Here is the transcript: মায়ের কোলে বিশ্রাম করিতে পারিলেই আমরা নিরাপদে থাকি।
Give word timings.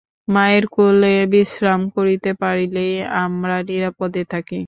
মায়ের 0.27 0.65
কোলে 0.75 1.15
বিশ্রাম 1.33 1.81
করিতে 1.95 2.31
পারিলেই 2.41 2.93
আমরা 3.23 3.55
নিরাপদে 3.69 4.23
থাকি। 4.31 4.59